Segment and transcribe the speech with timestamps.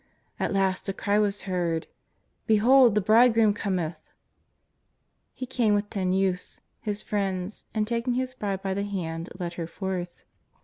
[0.39, 1.85] At last a cry was heard:"
[2.47, 3.97] Behold the bridegroom cometh!"
[5.35, 9.53] He came with ten youths, his friends, and taking his bride bv the hand led
[9.61, 10.23] her forth.